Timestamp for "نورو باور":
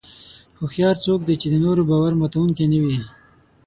1.65-2.13